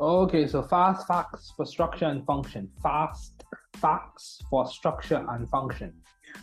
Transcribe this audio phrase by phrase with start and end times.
[0.00, 2.70] Okay, so fast facts for structure and function.
[2.82, 3.44] Fast
[3.74, 5.92] facts for structure and function.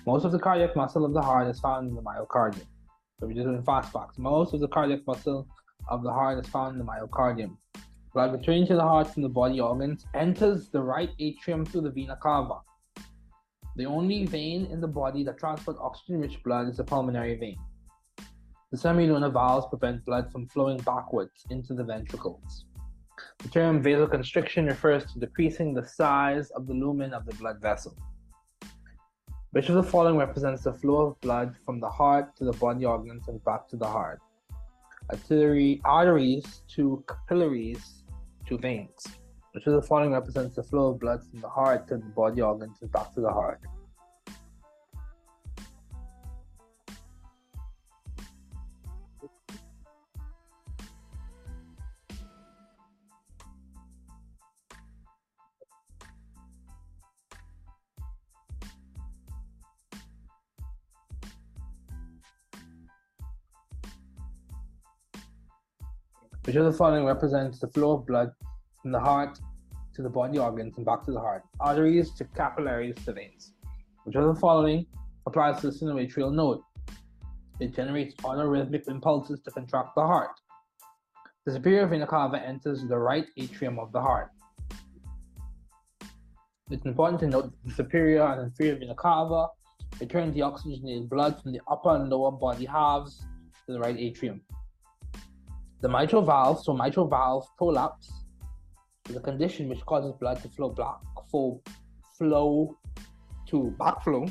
[0.05, 2.65] Most of the cardiac muscle of the heart is found in the myocardium.
[3.19, 4.17] So we're just doing fast facts.
[4.17, 5.47] Most of the cardiac muscle
[5.89, 7.57] of the heart is found in the myocardium.
[8.13, 11.91] Blood returning to the heart from the body organs enters the right atrium through the
[11.91, 12.59] vena cava.
[13.75, 17.57] The only vein in the body that transports oxygen-rich blood is the pulmonary vein.
[18.71, 22.65] The semilunar valves prevent blood from flowing backwards into the ventricles.
[23.39, 27.95] The term vasoconstriction refers to decreasing the size of the lumen of the blood vessel.
[29.51, 32.85] Which of the following represents the flow of blood from the heart to the body
[32.85, 34.21] organs and back to the heart?
[35.09, 38.03] Artery, arteries to capillaries
[38.47, 39.07] to veins.
[39.53, 42.41] Which of the following represents the flow of blood from the heart to the body
[42.41, 43.59] organs and back to the heart?
[66.49, 68.31] Which of the following represents the flow of blood
[68.81, 69.39] from the heart
[69.93, 71.43] to the body organs and back to the heart?
[71.59, 73.53] Arteries to capillaries to veins.
[74.03, 74.87] Which of the following
[75.27, 76.61] applies to the sinoatrial node?
[77.59, 80.31] It generates autorhythmic impulses to contract the heart.
[81.45, 84.31] The superior vena cava enters the right atrium of the heart.
[86.71, 89.49] It's important to note that the superior and inferior vena cava
[89.99, 93.19] return the oxygenated blood from the upper and lower body halves
[93.67, 94.41] to the right atrium.
[95.81, 98.11] The mitral valve, so mitral valve prolapse,
[99.09, 100.97] is a condition which causes blood to flow back,
[101.31, 101.61] flow,
[102.17, 102.77] flow
[103.47, 104.29] to backflow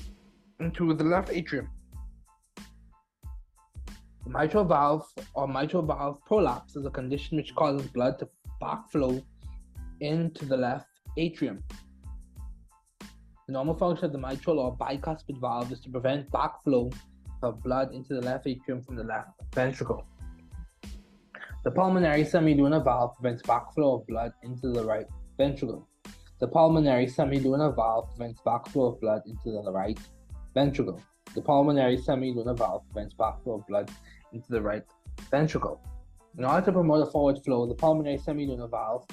[0.61, 1.71] into the left atrium.
[4.25, 8.29] The mitral valve or mitral valve prolapse is a condition which causes blood to
[8.61, 9.25] backflow
[10.01, 11.65] into the left atrium.
[13.47, 16.95] The normal function of the mitral or bicuspid valve is to prevent backflow
[17.43, 20.05] of blood into the left atrium from the left ventricle.
[21.69, 25.05] The pulmonary semilunar valve prevents backflow of blood into the right
[25.37, 25.87] ventricle.
[26.41, 29.99] The pulmonary semilunar valve prevents backflow of blood into the right
[30.55, 30.99] ventricle.
[31.35, 33.91] The pulmonary semilunar valve prevents backflow of blood
[34.33, 34.83] into the right
[35.31, 35.83] ventricle.
[36.39, 39.05] In order to promote a forward flow, the pulmonary semilunar valve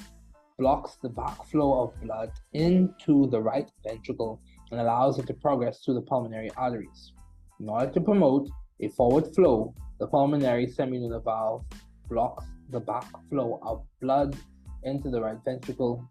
[0.58, 4.40] blocks the backflow of blood into the right ventricle
[4.70, 7.12] and allows it to progress through the pulmonary arteries.
[7.60, 8.48] In order to promote
[8.80, 11.66] a forward flow, the pulmonary semilunar valve
[12.08, 14.36] blocks the backflow of blood
[14.82, 16.08] into the right ventricle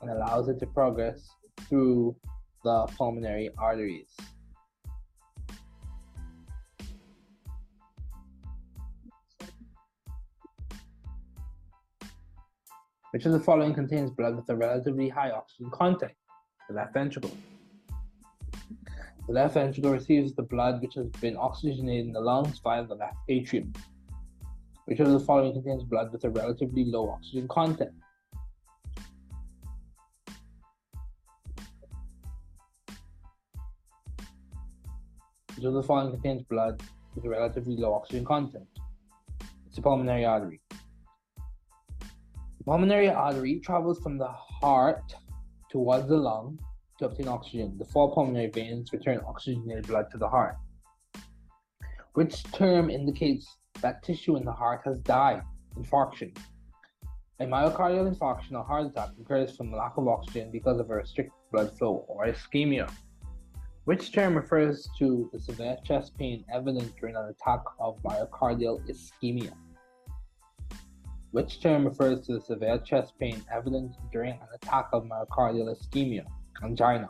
[0.00, 1.28] and allows it to progress
[1.68, 2.16] through
[2.64, 4.14] the pulmonary arteries.
[13.12, 16.12] Which of the following contains blood with a relatively high oxygen content?
[16.68, 17.36] The left ventricle.
[19.26, 22.94] The left ventricle receives the blood which has been oxygenated in the lungs via the
[22.94, 23.72] left atrium.
[24.90, 27.92] Which of the following contains blood with a relatively low oxygen content?
[35.54, 36.82] Which of the following contains blood
[37.14, 38.66] with a relatively low oxygen content?
[39.68, 40.60] It's a pulmonary artery.
[42.58, 45.14] The pulmonary artery travels from the heart
[45.70, 46.58] towards the lung
[46.98, 47.78] to obtain oxygen.
[47.78, 50.56] The four pulmonary veins return oxygenated blood to the heart.
[52.14, 53.46] Which term indicates
[53.80, 55.42] that tissue in the heart has died,
[55.78, 56.36] infarction.
[57.40, 61.32] A myocardial infarction or heart attack occurs from lack of oxygen because of a restricted
[61.50, 62.92] blood flow or ischemia,
[63.84, 69.52] which term refers to the severe chest pain evident during an attack of myocardial ischemia.
[71.30, 76.26] Which term refers to the severe chest pain evident during an attack of myocardial ischemia,
[76.62, 77.08] angina.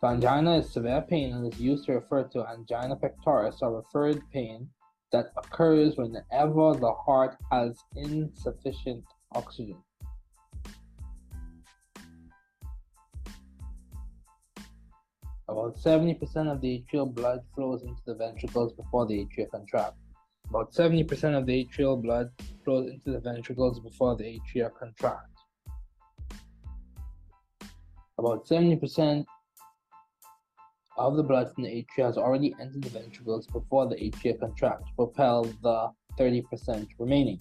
[0.00, 4.20] So angina is severe pain and is used to refer to angina pectoris or referred
[4.30, 4.68] pain
[5.12, 9.78] that occurs whenever the heart has insufficient oxygen.
[15.48, 19.96] About 70% of the atrial blood flows into the ventricles before the atria contract.
[20.50, 22.30] About 70% of the atrial blood
[22.64, 25.26] flows into the ventricles before the atria contract.
[28.18, 29.24] About 70%
[30.98, 34.86] of the blood from the atria has already entered the ventricles before the atria contract
[34.86, 37.38] to propel the 30% remaining.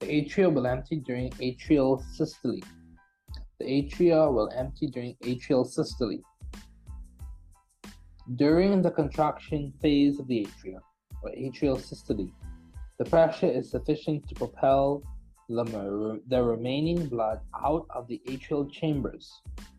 [0.00, 2.60] The atria will empty during atrial systole.
[3.60, 6.18] The atria will empty during atrial systole.
[8.36, 10.80] During the contraction phase of the atria,
[11.22, 12.28] or atrial systole,
[12.98, 15.02] The pressure is sufficient to propel
[15.48, 19.32] the, remaining blood out of the atrial chambers.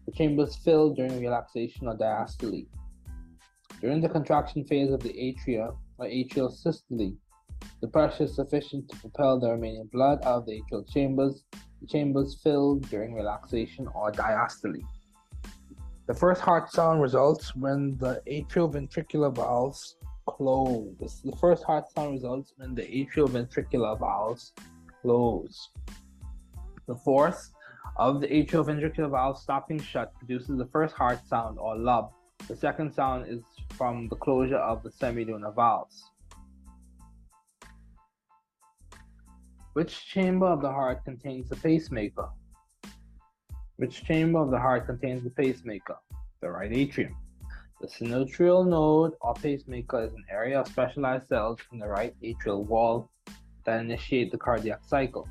[0.05, 2.67] The chambers fill during relaxation or diastole.
[3.81, 7.13] During the contraction phase of the atria or atrial systole,
[7.81, 11.43] the pressure is sufficient to propel the remaining blood out of the atrial chambers.
[11.81, 14.81] The chambers fill during relaxation or diastole.
[16.07, 19.97] The first heart sound results when the atrioventricular valves
[20.27, 21.21] close.
[21.23, 24.53] The first heart sound results when the atrioventricular valves
[25.05, 25.69] close.
[26.87, 27.51] The force
[27.97, 32.11] of the atrioventricular valve stopping shut produces the first heart sound or lub.
[32.47, 33.41] The second sound is
[33.77, 36.03] from the closure of the semilunar valves.
[39.73, 42.29] Which chamber of the heart contains the pacemaker?
[43.75, 45.97] Which chamber of the heart contains the pacemaker?
[46.41, 47.15] The right atrium.
[47.81, 52.65] The sinoatrial node or pacemaker is an area of specialized cells in the right atrial
[52.65, 53.11] wall
[53.65, 55.27] that initiate the cardiac cycle.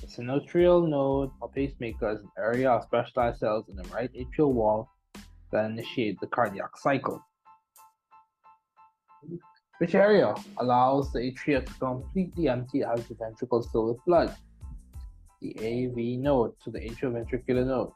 [0.00, 4.52] The sinoatrial node or pacemaker is an area of specialized cells in the right atrial
[4.52, 4.88] wall
[5.52, 7.22] that initiate the cardiac cycle.
[9.78, 14.34] Which area allows the atria to completely empty as the ventricles fill with blood?
[15.40, 17.92] The AV node to the atrioventricular node.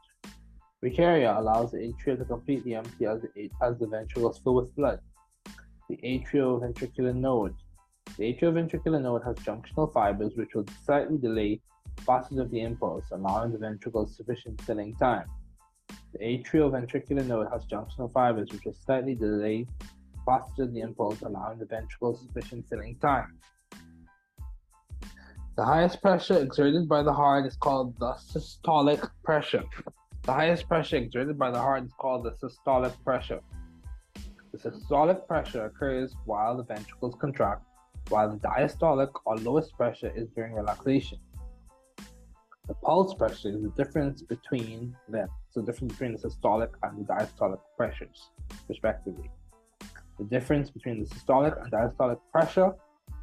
[0.79, 4.75] Which area allows the atria to completely empty as the, as the ventricles fill with
[4.75, 4.99] blood?
[5.89, 7.55] The atrioventricular node
[8.17, 11.59] the atrioventricular node has junctional fibers which will slightly delay
[12.05, 15.27] passage of the impulse, allowing the ventricles sufficient filling time.
[16.13, 19.67] The atrioventricular node has junctional fibers which will slightly delay
[20.25, 23.37] passage of the impulse, allowing the ventricles sufficient filling time.
[25.57, 29.63] The highest pressure exerted by the heart is called the systolic pressure.
[30.23, 33.39] The highest pressure exerted by the heart is called the systolic pressure.
[34.51, 37.63] The systolic pressure occurs while the ventricles contract
[38.09, 41.19] while the diastolic or lowest pressure is during relaxation.
[42.67, 47.05] The pulse pressure is the difference between them, so the difference between the systolic and
[47.05, 48.29] the diastolic pressures,
[48.67, 49.29] respectively.
[50.17, 52.73] The difference between the systolic and diastolic pressure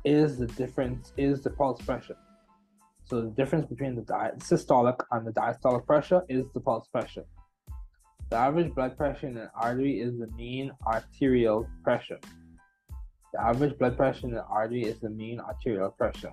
[0.04, 2.16] is the difference is the pulse pressure.
[3.04, 7.24] So the difference between the di- systolic and the diastolic pressure is the pulse pressure.
[8.30, 12.18] The average blood pressure in an artery is the mean arterial pressure.
[13.32, 16.32] The average blood pressure in the artery is the mean arterial pressure.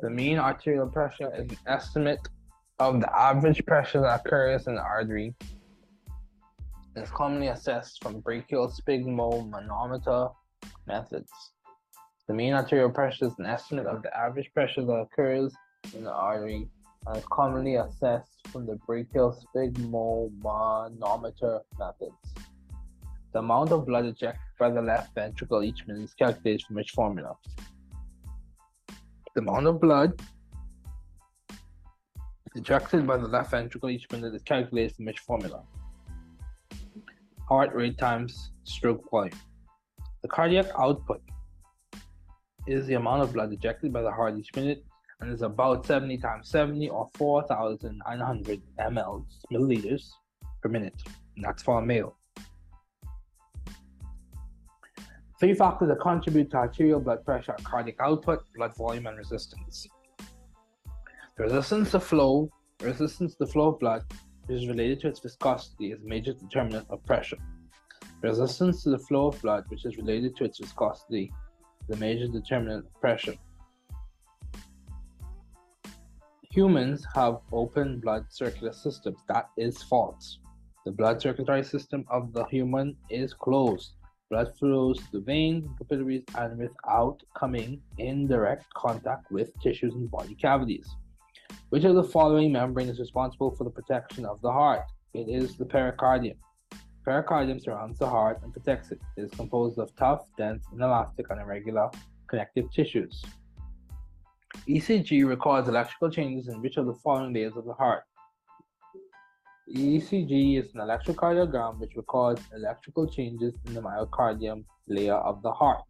[0.00, 2.28] The mean arterial pressure is an estimate
[2.78, 5.34] of the average pressure that occurs in the artery.
[6.94, 10.32] It is commonly assessed from brachial sphygmomanometer
[10.86, 11.32] methods.
[12.28, 15.52] The mean arterial pressure is an estimate of the average pressure that occurs
[15.92, 16.68] in the artery
[17.06, 22.34] and is commonly assessed from the brachial sphygmomanometer methods.
[23.36, 26.92] The amount of blood ejected by the left ventricle each minute is calculated from which
[26.92, 27.36] formula?
[29.34, 30.18] The amount of blood
[32.54, 35.64] ejected by the left ventricle each minute is calculated from which formula?
[37.46, 39.38] Heart rate times stroke volume.
[40.22, 41.20] The cardiac output
[42.66, 44.82] is the amount of blood ejected by the heart each minute
[45.20, 50.08] and is about 70 times 70 or 4,900 ml milliliters
[50.62, 51.02] per minute.
[51.36, 52.16] And that's for a male.
[55.38, 59.86] Three factors that contribute to arterial blood pressure are cardiac output, blood volume, and resistance.
[61.36, 62.50] The resistance to flow,
[62.80, 64.04] resistance to the flow of blood,
[64.46, 67.36] which is related to its viscosity, is a major determinant of pressure.
[68.22, 71.30] Resistance to the flow of blood, which is related to its viscosity,
[71.86, 73.34] is a major determinant of pressure.
[76.50, 79.18] Humans have open blood circular systems.
[79.28, 80.38] That is false.
[80.86, 83.92] The blood circulatory system of the human is closed.
[84.28, 89.94] Blood flows to the veins and capillaries and without coming in direct contact with tissues
[89.94, 90.88] and body cavities.
[91.68, 94.82] Which of the following membrane is responsible for the protection of the heart?
[95.14, 96.38] It is the pericardium.
[97.06, 99.00] Pericardium surrounds the heart and protects it.
[99.16, 101.88] It is composed of tough, dense, inelastic, and irregular
[102.28, 103.24] connective tissues.
[104.68, 108.02] ECG records electrical changes in which of the following layers of the heart?
[109.74, 115.82] ECG is an electrocardiogram which records electrical changes in the myocardium layer of the heart.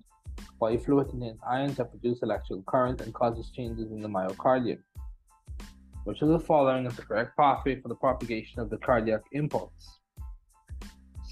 [0.59, 4.78] Body fluid contains ions that produce electrical current and causes changes in the myocardium.
[6.04, 9.99] Which of the following is the correct pathway for the propagation of the cardiac impulse?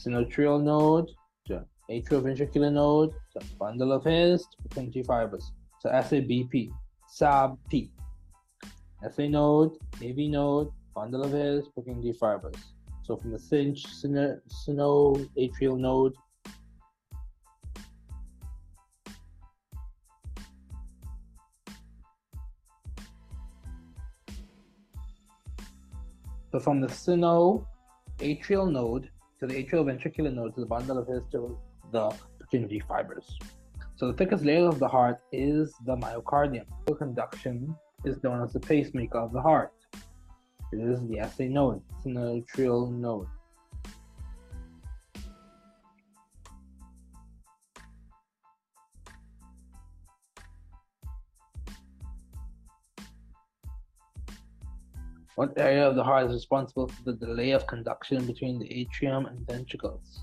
[0.04, 1.10] Sinoatrial node,
[1.46, 5.52] the atrioventricular node, the bundle of his, Purkinje fibers.
[5.80, 6.70] So SABP,
[7.18, 7.90] SABP.
[9.10, 12.56] SA node, AV node, Fondalavez, Purkinje fibers.
[13.02, 14.40] So from the cinch, synode,
[15.36, 16.14] atrial node,
[26.54, 27.66] So from the Sino
[28.20, 29.10] atrial node
[29.40, 31.58] to the atrial ventricular node to the bundle of his to
[31.90, 33.36] the Purkinje fibers.
[33.96, 36.66] So the thickest layer of the heart is the myocardium.
[36.86, 37.74] The Conduction
[38.04, 39.72] is known as the pacemaker of the heart.
[40.72, 43.28] It is the SA node, sinoatrial node.
[55.36, 59.26] What area of the heart is responsible for the delay of conduction between the atrium
[59.26, 60.22] and ventricles?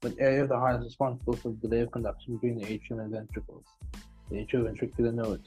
[0.00, 3.00] What area of the heart is responsible for the delay of conduction between the atrium
[3.00, 3.66] and ventricles?
[4.30, 5.46] The atrioventricular node.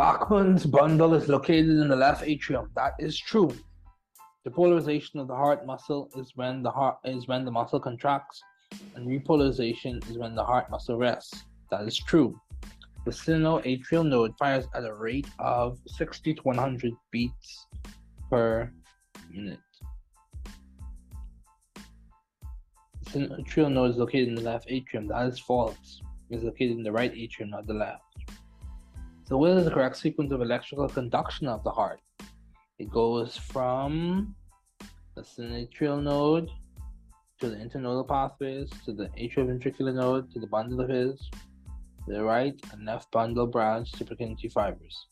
[0.00, 2.70] Bachmann's bundle is located in the left atrium.
[2.74, 3.50] That is true.
[4.46, 8.42] The polarization of the heart muscle is when the heart is when the muscle contracts,
[8.94, 11.44] and repolarization is when the heart muscle rests.
[11.70, 12.34] That is true.
[13.04, 17.66] The sinoatrial node fires at a rate of 60 to 100 beats
[18.30, 18.72] per
[19.30, 19.58] minute.
[23.04, 25.08] The sinoatrial node is located in the left atrium.
[25.08, 26.00] That is false.
[26.30, 28.00] It is located in the right atrium, not the left.
[29.30, 32.00] So, what is the correct sequence of electrical conduction of the heart?
[32.80, 34.34] It goes from
[35.14, 36.50] the sinoatrial node
[37.38, 41.30] to the internodal pathways to the atrioventricular node to the bundle of his
[42.08, 45.06] the right and left bundle branch to Purkinje fibers.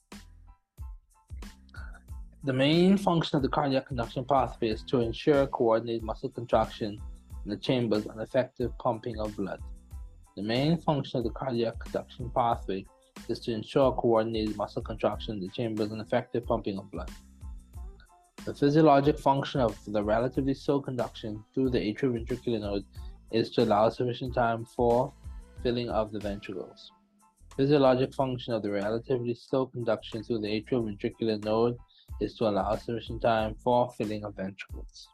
[2.43, 7.01] The main function of the cardiac conduction pathway is to ensure coordinated muscle contraction
[7.45, 9.61] in the chambers and effective pumping of blood.
[10.35, 12.85] The main function of the cardiac conduction pathway
[13.29, 17.11] is to ensure coordinated muscle contraction in the chambers and effective pumping of blood.
[18.45, 22.85] The physiologic function of the relatively slow conduction through the atrioventricular node
[23.31, 25.13] is to allow sufficient time for
[25.63, 26.93] filling of the ventricles.
[27.57, 31.77] Physiologic function of the relatively slow conduction through the atrioventricular node
[32.21, 35.09] is to allow sufficient time for filling of ventricles.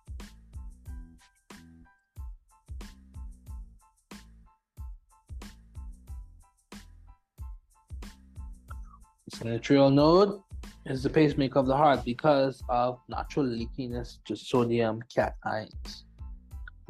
[9.34, 10.40] The sinoatrial node
[10.86, 16.04] is the pacemaker of the heart because of natural leakiness to sodium cations.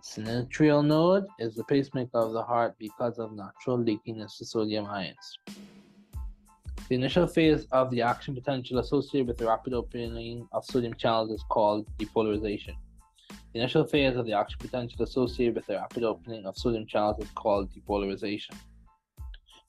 [0.03, 5.39] Sinoatrial node is the pacemaker of the heart because of natural leakiness to sodium ions.
[6.91, 11.31] The initial phase of the action potential associated with the rapid opening of sodium channels
[11.31, 12.75] is called depolarization.
[13.55, 17.21] The initial phase of the action potential associated with the rapid opening of sodium channels
[17.21, 18.55] is called depolarization.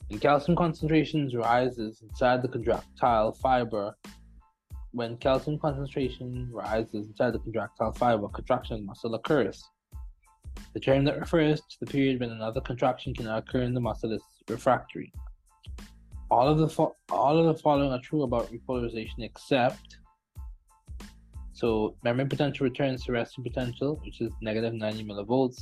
[0.09, 3.95] When calcium concentrations rises inside the contractile fiber,
[4.91, 9.63] when calcium concentration rises inside the contractile fiber, contraction muscle occurs.
[10.73, 14.13] The term that refers to the period when another contraction can occur in the muscle
[14.13, 15.11] is refractory.
[16.29, 19.97] All of the fo- all of the following are true about repolarization except
[21.55, 25.61] so membrane potential returns to resting potential, which is negative 90 millivolts.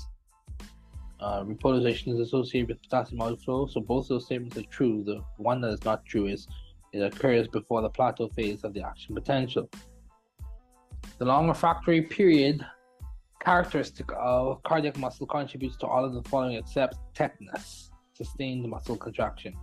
[1.24, 5.04] Uh, repolarization is associated with potassium outflow, so both those statements are true.
[5.06, 6.50] The one that is not true is
[6.92, 9.70] it occurs before the plateau phase of the action potential.
[11.20, 12.66] The long refractory period
[13.40, 19.54] characteristic of cardiac muscle contributes to all of the following except tetanus, sustained muscle contraction.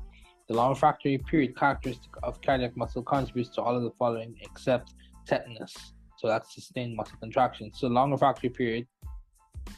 [0.49, 4.95] The long refractory period characteristic of cardiac muscle contributes to all of the following except
[5.27, 5.75] tetanus.
[6.17, 7.71] So that's sustained muscle contraction.
[7.75, 8.87] So long refractory period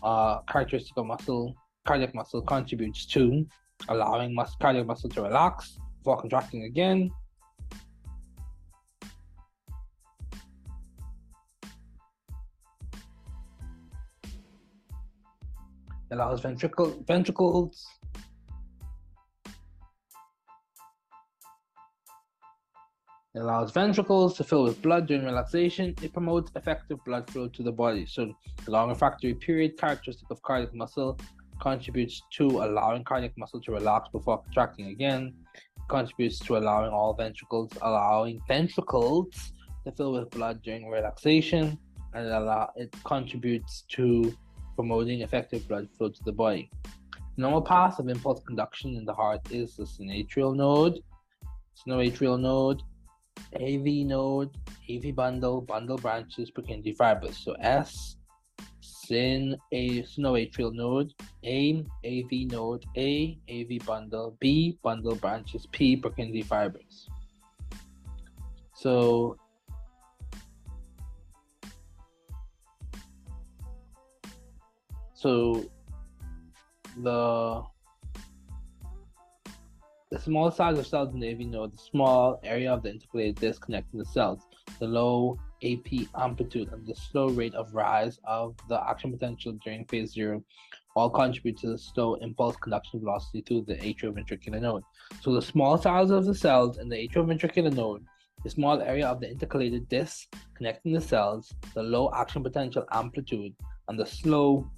[0.04, 3.46] uh, characteristic of muscle cardiac muscle contributes to
[3.88, 7.10] allowing mus- cardiac muscle to relax before contracting again,
[16.10, 17.86] allows ventricle, ventricles
[23.34, 25.94] It allows ventricles to fill with blood during relaxation.
[26.02, 28.04] It promotes effective blood flow to the body.
[28.04, 28.30] So,
[28.66, 31.18] the long refractory period characteristic of cardiac muscle
[31.62, 35.32] contributes to allowing cardiac muscle to relax before contracting again.
[35.88, 39.52] Contributes to allowing all ventricles, allowing ventricles
[39.84, 41.78] to fill with blood during relaxation,
[42.14, 44.34] and it allow it contributes to
[44.74, 46.68] promoting effective blood flow to the body.
[47.36, 50.98] Normal path of impulse conduction in the heart is the sinoatrial node,
[51.78, 52.82] sinoatrial node,
[53.54, 54.50] AV node,
[54.90, 57.38] AV bundle, bundle branches, Purkinje fibers.
[57.38, 58.16] So S,
[59.12, 61.12] sin, A, sinoatrial node,
[61.44, 67.10] A, AV node, A, AV bundle, B, bundle branches, P, Purkinje fibers.
[68.74, 69.36] So
[75.14, 75.64] So
[77.02, 77.62] the
[80.10, 83.38] the small size of cells in the AV node, the small area of the intercalated
[83.38, 84.40] disc connecting the cells,
[84.80, 89.84] the low AP amplitude and the slow rate of rise of the action potential during
[89.86, 90.42] phase zero
[90.94, 94.82] all contribute to the slow impulse conduction velocity through the atrioventricular node.
[95.20, 98.04] So the small size of the cells in the atrioventricular node,
[98.44, 103.54] the small area of the intercalated disc connecting the cells, the low action potential amplitude,
[103.88, 104.70] and the slow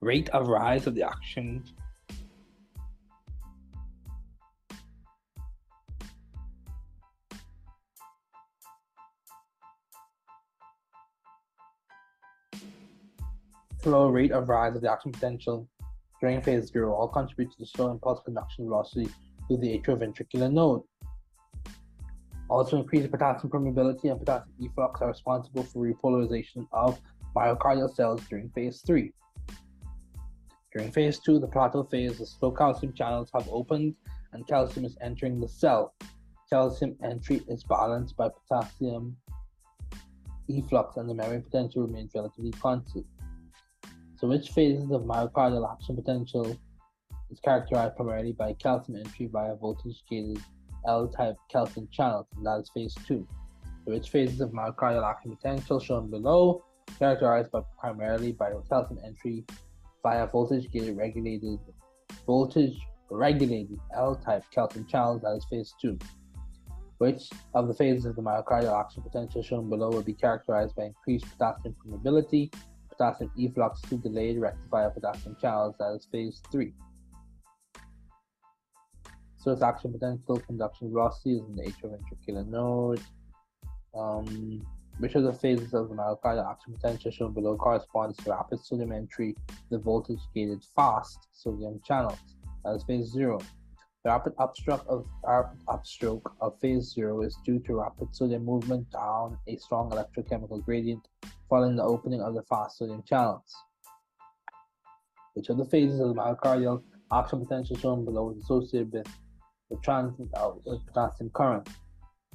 [0.00, 1.64] rate of rise of the action
[13.86, 15.68] slow rate of rise of the action potential
[16.20, 19.08] during phase zero all contribute to the slow impulse conduction velocity
[19.46, 20.82] through the atrioventricular node.
[22.48, 27.00] Also, increased potassium permeability and potassium efflux are responsible for repolarization of
[27.36, 29.12] myocardial cells during phase three.
[30.74, 33.94] During phase two, the plateau phase, the slow calcium channels have opened
[34.32, 35.94] and calcium is entering the cell.
[36.50, 39.16] Calcium entry is balanced by potassium
[40.48, 43.06] efflux and the membrane potential remains relatively constant.
[44.18, 46.56] So which phases of myocardial action potential
[47.30, 50.38] is characterized primarily by calcium entry via voltage-gated
[50.86, 53.26] L-type calcium channels, and that is phase two.
[53.84, 56.64] So which phases of myocardial action potential shown below
[56.98, 59.44] characterized by primarily by calcium entry
[60.02, 61.58] via voltage-gated regulated
[62.26, 62.78] voltage
[63.10, 65.98] regulated L-type calcium channels, that is phase two.
[66.98, 70.84] Which of the phases of the myocardial action potential shown below will be characterized by
[70.84, 72.50] increased potassium permeability
[72.96, 76.72] potassium efflux to delayed rectifier potassium channels, that is phase 3.
[79.36, 83.00] Source action potential conduction velocity is in the atrioventricular node.
[83.94, 84.66] Um,
[84.98, 88.92] which of the phases of the myocardial action potential shown below corresponds to rapid sodium
[88.92, 89.36] entry,
[89.70, 92.18] the voltage gated fast sodium channels,
[92.64, 93.38] that is phase 0.
[94.06, 95.04] The rapid upstroke of
[95.66, 101.08] upstroke of phase zero is due to rapid sodium movement down a strong electrochemical gradient
[101.50, 103.52] following the opening of the fast sodium channels.
[105.34, 109.08] Which of the phases of the myocardial action potential shown below is associated with
[109.70, 111.68] the transient outward potassium current.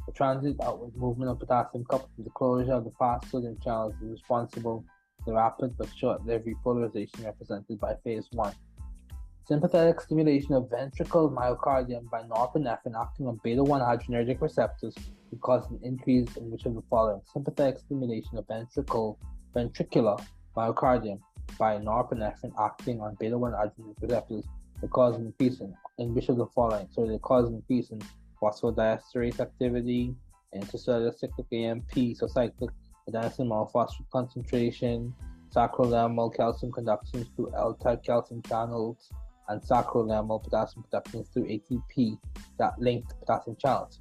[0.07, 3.93] The transient outward movement of potassium coupled with the closure of the fast sodium channels
[4.03, 4.84] is responsible
[5.23, 8.53] for the rapid but short-lived repolarization represented by phase 1.
[9.51, 14.95] Sympathetic stimulation of ventricle myocardium by norepinephrine acting on beta 1 adrenergic receptors
[15.29, 17.19] would cause an increase in which of the following?
[17.33, 19.19] Sympathetic stimulation of ventricle
[19.53, 21.19] ventricular myocardium
[21.59, 24.45] by norepinephrine acting on beta 1 adrenergic receptors
[24.81, 26.87] would cause an increase in, in which of the following?
[26.89, 27.99] So they cause an increase in
[28.41, 30.15] phosphodiesterase activity,
[30.55, 32.69] intracellular cyclic AMP, so cyclic
[33.09, 35.13] adenosine monophosphate concentration,
[35.53, 39.11] sarcolemmal calcium conduction through L-type calcium channels,
[39.49, 42.17] and sarcolemmal potassium production through ATP
[42.58, 43.99] that link the potassium channels.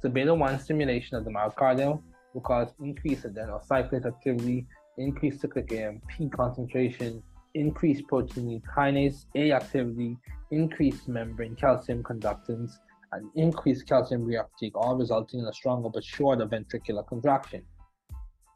[0.00, 2.02] So beta 1 stimulation of the myocardium
[2.34, 4.66] will cause increased adenocyclase activity,
[4.98, 7.22] increased cyclic AMP concentration,
[7.54, 10.16] increased protein kinase A activity,
[10.50, 12.72] increased membrane calcium conductance,
[13.12, 17.62] and increased calcium reuptake, all resulting in a stronger but shorter ventricular contraction.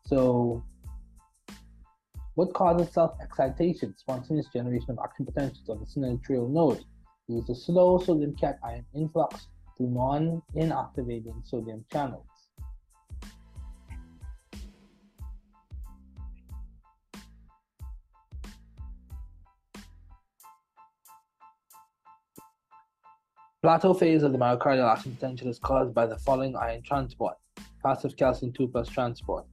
[0.06, 0.64] So
[2.36, 6.84] what causes self-excitation, spontaneous generation of action potentials of the sinoatrial node?
[7.28, 12.26] Is a slow sodium cation influx through non-inactivating sodium channels.
[23.62, 27.34] Plateau phase of the myocardial action potential is caused by the following ion transport,
[27.82, 29.46] passive calcium 2 plus transport,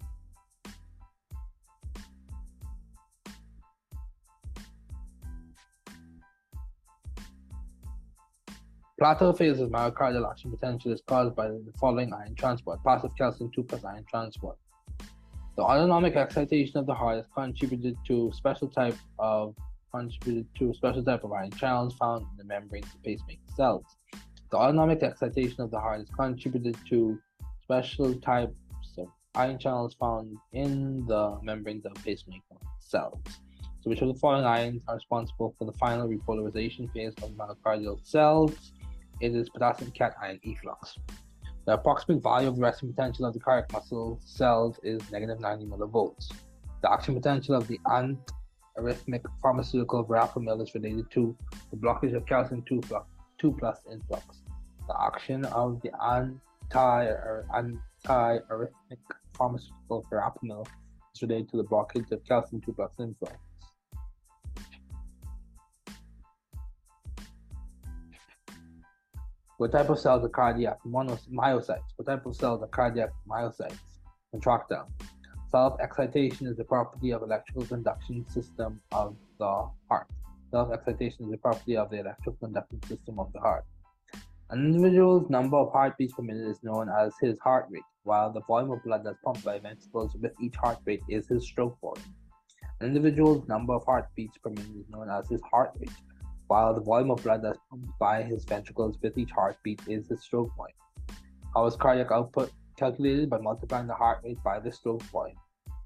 [9.03, 13.51] Plateau phase of myocardial action potential is caused by the following ion transport, passive calcium
[13.53, 14.57] 2 plus ion transport.
[15.57, 19.55] The autonomic excitation of the heart is contributed to special type of
[19.91, 23.83] contributed to a special type of ion channels found in the membranes of pacemaker cells.
[24.51, 27.19] The autonomic excitation of the heart is contributed to
[27.61, 28.55] special types
[28.97, 33.19] of ion channels found in the membranes of pacemaker cells.
[33.81, 37.99] So which of the following ions are responsible for the final repolarization phase of myocardial
[38.07, 38.71] cells?
[39.23, 40.97] It is potassium cation efflux.
[41.65, 45.65] The approximate value of the resting potential of the cardiac muscle cells is negative 90
[45.65, 46.29] millivolts.
[46.81, 51.33] The action potential of the antiarrhythmic pharmaceutical verapamil is related to
[51.71, 53.05] the blockage of calcium 2 plus,
[53.37, 54.41] 2 plus influx.
[54.89, 55.91] The action of the
[56.75, 58.99] anti-arrhythmic
[59.37, 60.67] pharmaceutical verapamil
[61.15, 63.37] is related to the blockage of calcium 2 plus influx.
[69.63, 70.79] What type of cells are cardiac?
[70.85, 71.93] Myocytes.
[71.95, 73.79] What type of cells are cardiac myocytes?
[74.31, 74.91] contractile.
[75.51, 80.07] Self-excitation is the property of electrical conduction system of the heart.
[80.51, 83.63] Self-excitation is the property of the electrical conduction system of the heart.
[84.49, 88.41] An individual's number of heartbeats per minute is known as his heart rate, while the
[88.41, 92.03] volume of blood that's pumped by ventricles with each heart rate is his stroke volume.
[92.81, 95.89] An individual's number of heartbeats per minute is known as his heart rate,
[96.47, 100.21] while the volume of blood that's pumped by his ventricles with each heartbeat is his
[100.21, 100.75] stroke volume.
[101.53, 105.37] How is cardiac output calculated by multiplying the heart rate by the stroke volume?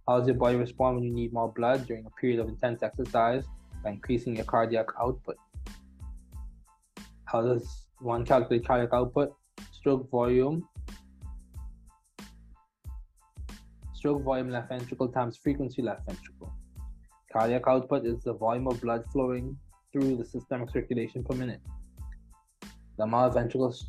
[0.08, 2.82] How does your body respond when you need more blood during a period of intense
[2.82, 3.44] exercise
[3.84, 5.36] by increasing your cardiac output?
[7.26, 9.36] How does one calculate cardiac output?
[9.74, 10.68] Stroke volume.
[13.94, 16.54] Stroke volume left ventricle times frequency left ventricle.
[17.34, 19.58] Cardiac output is the volume of blood flowing
[19.98, 21.62] through the systemic circulation per minute.
[22.98, 23.86] The amount of ventricles.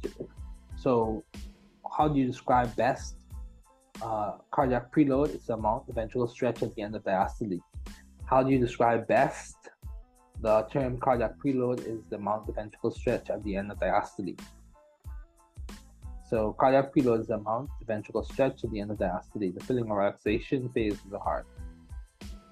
[0.76, 1.24] So,
[1.96, 3.16] how do you describe best
[4.02, 5.34] uh, cardiac preload?
[5.34, 7.60] It's the amount of ventricle stretch at the end of diastole.
[8.24, 9.56] How do you describe best?
[10.40, 14.38] The term cardiac preload is the amount of ventricle stretch at the end of diastole.
[16.30, 19.64] So cardiac preload is the amount of ventricle stretch at the end of diastole, the
[19.64, 21.46] filling or relaxation phase of the heart.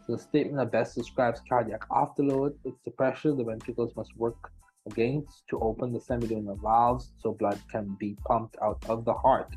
[0.09, 4.53] The statement that best describes cardiac afterload, it's the pressure the ventricles must work
[4.87, 9.53] against to open the semilunar valves so blood can be pumped out of the heart.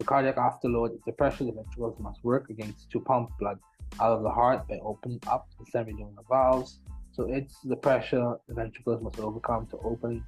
[0.00, 3.60] The cardiac afterload is the pressure the ventricles must work against to pump blood
[4.00, 6.80] out of the heart by opening up the semilunar valves.
[7.12, 10.24] So it's the pressure the ventricles must overcome to open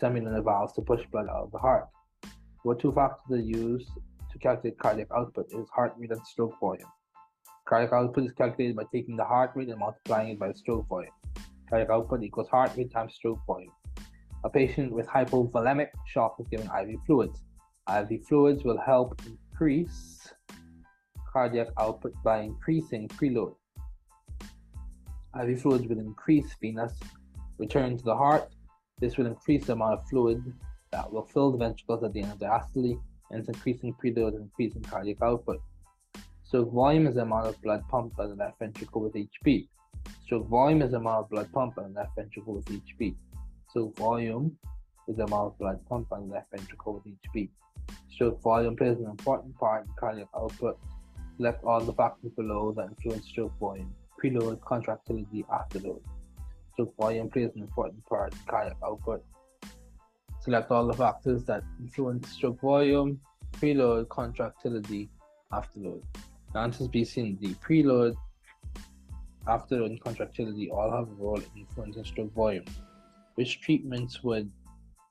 [0.00, 1.88] semilunar valves to push blood out of the heart.
[2.62, 3.90] What two factors are used
[4.32, 6.88] to calculate cardiac output is heart rate and stroke volume.
[7.64, 10.88] Cardiac output is calculated by taking the heart rate and multiplying it by the stroke
[10.88, 11.12] volume.
[11.68, 13.72] Cardiac output equals heart rate times stroke volume.
[14.44, 17.44] A patient with hypovolemic shock is given IV fluids.
[17.88, 20.32] IV fluids will help increase
[21.32, 23.54] cardiac output by increasing preload.
[25.40, 26.98] IV fluids will increase venous
[27.58, 28.50] return to the heart.
[28.98, 30.42] This will increase the amount of fluid
[30.90, 34.42] that will fill the ventricles at the end of the diastole, and increasing preload and
[34.42, 35.60] increasing cardiac output.
[36.52, 39.70] Stroke volume is the amount of blood pumped by the left ventricle with each beat.
[40.22, 43.16] Stroke volume is the amount of blood pumped by the left ventricle with each beat.
[43.70, 44.54] Stroke volume
[45.08, 47.50] is the amount of blood pumped by the left ventricle with each beat.
[48.10, 50.78] Stroke volume plays an important part in cardiac output.
[51.38, 53.94] Select all the factors below that influence stroke volume.
[54.22, 56.02] Preload, contractility, afterload.
[56.74, 59.24] Stroke volume plays an important part in cardiac output.
[60.40, 63.18] Select all the factors that influence stroke volume,
[63.58, 65.08] preload, contractility,
[65.50, 66.02] afterload.
[66.52, 67.56] The answers B, C, and D.
[67.66, 68.14] Preload,
[69.46, 72.66] afterload, and contractility all have a role in influencing stroke volume.
[73.36, 74.50] Which treatments would,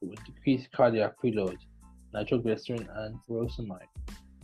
[0.02, 1.58] would decrease cardiac preload?
[2.14, 3.88] Nitroglycerin and furosemide.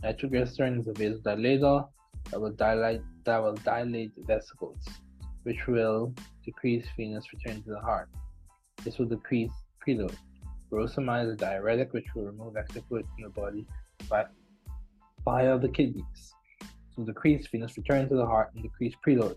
[0.02, 1.88] Nitroglycerin is a vasodilator
[2.30, 4.84] that will dilate that will dilate vesicles,
[5.44, 6.12] which will
[6.44, 8.08] decrease venous return to the heart.
[8.82, 9.52] This will decrease
[9.86, 10.16] preload.
[10.70, 13.66] Furosemide is a diuretic which will remove excess fluid from the body
[14.08, 14.24] by,
[15.24, 16.34] via the kidneys
[16.98, 19.36] will decrease venous return to the heart and decrease preload.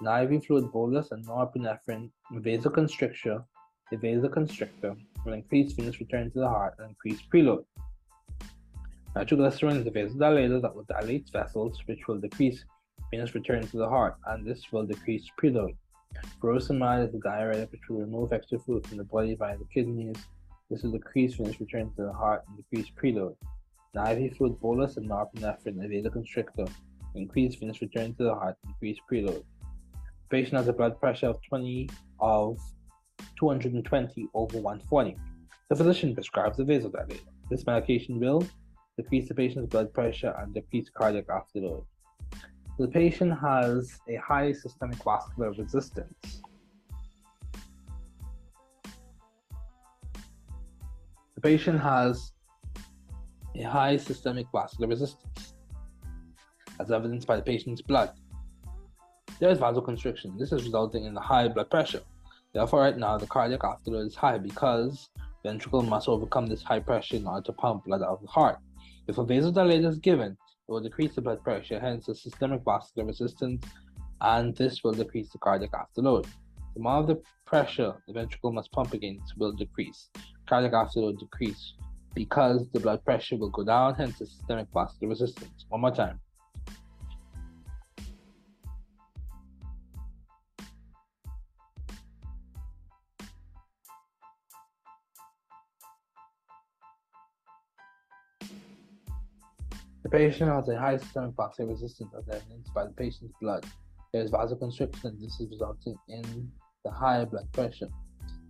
[0.00, 3.44] An IV fluid bolus and norepinephrine vasoconstrictor,
[3.90, 7.64] the vasoconstrictor will increase venous return to the heart and increase preload.
[9.14, 12.64] Nitroglycerin is a vasodilator that will dilate vessels, which will decrease
[13.12, 15.76] venous return to the heart, and this will decrease preload.
[16.42, 20.16] Furosemide is a diuretic which will remove extra fluid from the body via the kidneys.
[20.70, 23.36] This will decrease venous return to the heart and decrease preload.
[23.94, 26.68] An IV fluid bolus and norepinephrine, vasoconstrictor,
[27.14, 29.44] increased venous return to the heart, increased preload.
[30.30, 31.88] Patient has a blood pressure of 20
[32.20, 32.58] of
[33.38, 35.16] 220 over 140.
[35.68, 37.20] The physician prescribes a vasodilator.
[37.50, 38.46] This medication will
[38.96, 41.84] decrease the patient's blood pressure and decrease cardiac afterload.
[42.78, 46.42] The patient has a high systemic vascular resistance.
[51.34, 52.32] The patient has
[53.54, 55.53] a high systemic vascular resistance
[56.80, 58.10] as evidenced by the patient's blood.
[59.40, 60.38] There is vasoconstriction.
[60.38, 62.02] This is resulting in a high blood pressure.
[62.52, 65.08] Therefore, right now, the cardiac afterload is high because
[65.42, 68.58] ventricle must overcome this high pressure in order to pump blood out of the heart.
[69.08, 73.06] If a vasodilator is given, it will decrease the blood pressure, hence the systemic vascular
[73.06, 73.64] resistance,
[74.20, 76.26] and this will decrease the cardiac afterload.
[76.74, 80.08] The amount of the pressure the ventricle must pump against will decrease.
[80.48, 81.74] Cardiac afterload decrease
[82.14, 85.66] because the blood pressure will go down, hence the systemic vascular resistance.
[85.68, 86.20] One more time.
[100.04, 103.64] The patient has a high systemic vascular resistance as evidenced by the patient's blood.
[104.12, 106.52] There is vasoconstriction, and this is resulting in
[106.84, 107.88] the high blood pressure.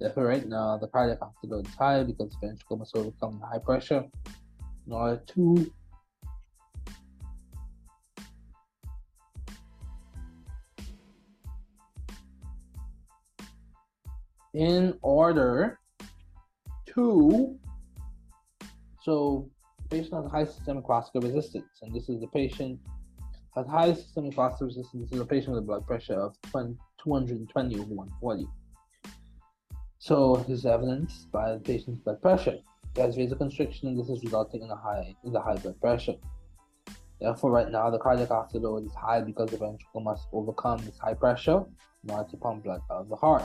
[0.01, 3.61] Therefore, right now, the cardiac output is high because the ventricle must overcome the high
[3.61, 4.05] pressure
[4.87, 5.73] in order to
[14.55, 15.79] in order
[16.87, 17.57] to
[19.03, 19.51] so
[19.95, 22.79] patient has high systemic vascular resistance and this is the patient
[23.57, 27.75] has high systemic vascular resistance is a patient with a blood pressure of 20, 220
[27.77, 28.47] over 140
[29.99, 32.59] so this is evidenced by the patient's blood pressure
[32.95, 36.17] he has vasoconstriction and this is resulting in a high in the high blood pressure
[37.21, 41.15] Therefore, right now, the cardiac load is high because the ventricle must overcome this high
[41.15, 41.65] pressure
[42.03, 43.45] in order to pump blood out of the heart.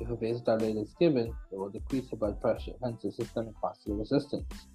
[0.00, 3.98] If a vasodilator is given, it will decrease the blood pressure, hence the systemic vascular
[3.98, 4.66] resistance.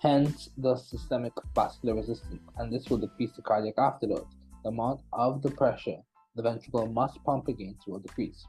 [0.00, 4.26] Hence the systemic vascular resistance, and this will decrease the cardiac afterload.
[4.62, 5.98] The amount of the pressure
[6.38, 8.46] the ventricle must pump against will decrease.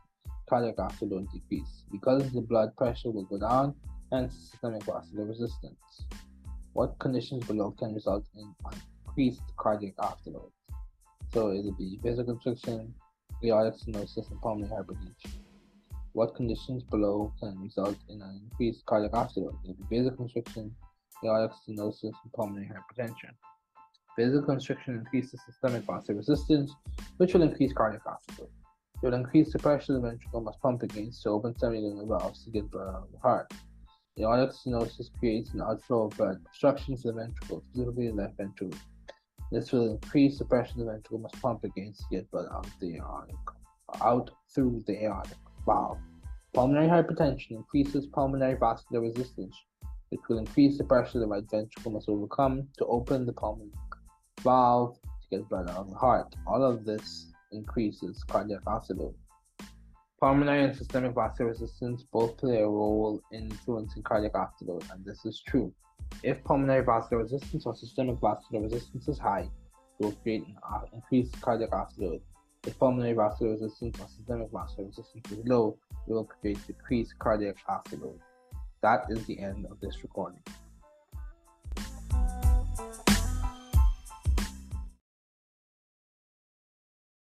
[0.47, 3.73] Cardiac afterload decrease because the blood pressure will go down,
[4.11, 6.05] hence systemic vascular resistance.
[6.73, 8.53] What conditions below can result in
[9.07, 10.51] increased cardiac afterload?
[11.33, 12.91] So it'll be vasoconstriction,
[13.43, 15.31] aortic stenosis, and pulmonary hypertension.
[16.13, 19.55] What conditions below can result in an increased cardiac afterload?
[19.63, 20.69] It will be vasoconstriction,
[21.23, 23.33] stenosis, and pulmonary hypertension.
[24.17, 26.73] Vasoconstriction increases systemic vascular resistance,
[27.17, 28.49] which will increase cardiac output.
[29.01, 32.51] It will increase the pressure the ventricle must pump against to open semilunar valves to
[32.51, 33.53] get blood out of the heart.
[34.19, 38.77] Aortic stenosis creates an outflow of blood, obstruction to the ventricle, specifically the left ventricle.
[39.51, 42.97] This will increase the pressure the ventricle must pump against to get blood out the
[42.97, 43.35] aortic,
[44.01, 45.37] out through the aortic.
[45.65, 45.97] Valve.
[46.53, 49.55] Pulmonary hypertension increases pulmonary vascular resistance,
[50.09, 53.71] which will increase the pressure the right ventricle must overcome to open the pulmonary
[54.41, 56.35] valve to get blood out of the heart.
[56.47, 59.15] All of this increases cardiac output.
[60.19, 65.25] Pulmonary and systemic vascular resistance both play a role in influencing cardiac output, and this
[65.25, 65.73] is true.
[66.23, 69.49] If pulmonary vascular resistance or systemic vascular resistance is high,
[69.99, 72.21] it will create an uh, increased cardiac output.
[72.65, 77.55] If pulmonary vascular resistance or systemic vascular resistance is low, it will create decreased cardiac
[77.69, 78.19] afterload.
[78.81, 80.41] That is the end of this recording.